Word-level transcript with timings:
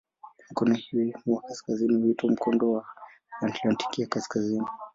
Mkono 0.51 0.77
huu 0.91 1.13
wa 1.35 1.41
kaskazini 1.41 1.93
huitwa 2.01 2.29
"Mkondo 2.31 2.71
wa 2.71 2.85
Atlantiki 3.41 4.01
ya 4.01 4.07
Kaskazini". 4.07 4.65